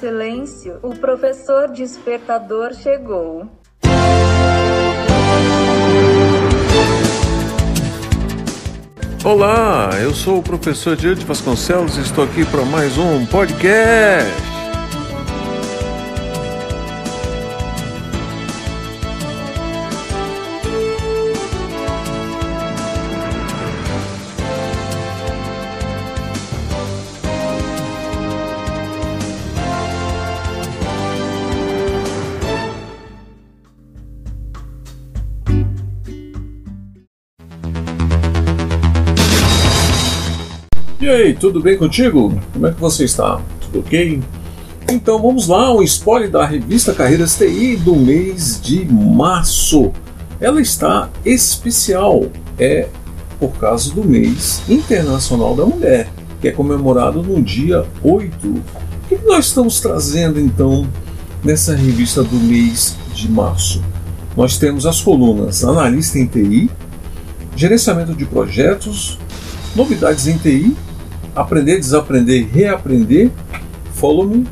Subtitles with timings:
[0.00, 3.46] Silêncio, o professor despertador chegou.
[9.22, 14.49] Olá, eu sou o professor Diante Vasconcelos e estou aqui para mais um podcast.
[41.00, 42.38] E aí, tudo bem contigo?
[42.52, 43.40] Como é que você está?
[43.58, 44.22] Tudo ok?
[44.86, 49.92] Então vamos lá, um spoiler da revista Carreiras TI do mês de março.
[50.38, 52.26] Ela está especial,
[52.58, 52.86] é
[53.38, 56.06] por causa do mês internacional da mulher,
[56.38, 58.46] que é comemorado no dia 8.
[58.46, 58.62] O
[59.08, 60.86] que nós estamos trazendo então
[61.42, 63.82] nessa revista do mês de março?
[64.36, 66.70] Nós temos as colunas Analista em TI,
[67.56, 69.18] Gerenciamento de Projetos,
[69.74, 70.76] Novidades em TI
[71.34, 73.30] Aprender, Desaprender Reaprender,
[73.94, 74.46] Follow Me,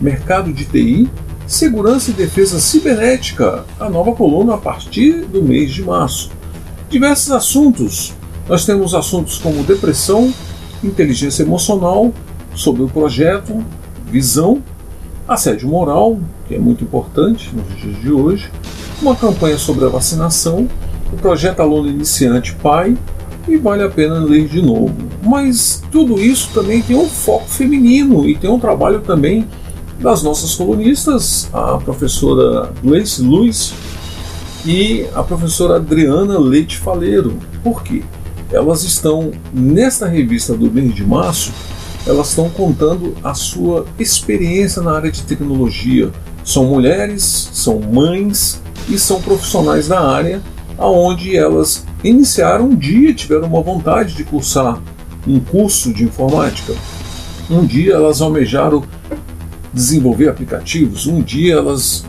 [0.00, 1.08] Mercado de TI,
[1.46, 6.30] Segurança e Defesa Cibernética, a nova coluna a partir do mês de março.
[6.88, 8.14] Diversos assuntos.
[8.48, 10.32] Nós temos assuntos como depressão,
[10.82, 12.12] inteligência emocional,
[12.54, 13.64] sobre o projeto,
[14.10, 14.62] visão,
[15.26, 18.50] assédio moral, que é muito importante nos dias de hoje,
[19.00, 20.68] uma campanha sobre a vacinação,
[21.12, 22.96] o projeto Aluno Iniciante Pai
[23.48, 25.03] e vale a pena ler de novo.
[25.24, 29.48] Mas tudo isso também tem um foco feminino e tem um trabalho também
[29.98, 33.72] das nossas colunistas, a professora Gleice Luiz
[34.66, 37.38] e a professora Adriana Leite Faleiro.
[37.62, 38.02] Por quê?
[38.52, 41.52] Elas estão, nesta revista do mês de março,
[42.06, 46.10] elas estão contando a sua experiência na área de tecnologia.
[46.44, 50.42] São mulheres, são mães e são profissionais da área,
[50.76, 54.82] aonde elas iniciaram um dia, tiveram uma vontade de cursar
[55.26, 56.74] um curso de informática.
[57.50, 58.82] Um dia elas almejaram
[59.72, 62.04] desenvolver aplicativos, um dia elas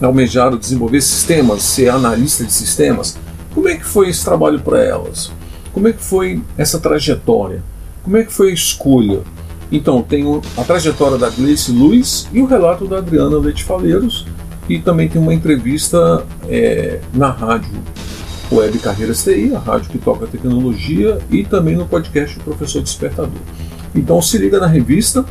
[0.00, 3.18] almejaram desenvolver sistemas, ser analista de sistemas.
[3.54, 5.30] Como é que foi esse trabalho para elas?
[5.72, 7.62] Como é que foi essa trajetória?
[8.02, 9.20] Como é que foi a escolha?
[9.70, 10.24] Então, tem
[10.56, 14.26] a trajetória da Gleice Luiz e o relato da Adriana Leite Faleiros,
[14.68, 17.72] e também tem uma entrevista é, na rádio
[18.52, 23.40] Web Carreiras TI, a rádio que toca tecnologia, e também no podcast Professor Despertador.
[23.94, 25.24] Então se liga na revista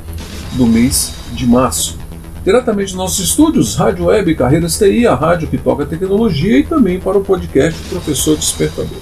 [0.53, 1.97] do mês de março.
[2.43, 6.99] Diretamente dos nossos estúdios, Rádio Web Carreiras TI, a rádio que toca tecnologia, e também
[6.99, 8.99] para o podcast Professor Despertador.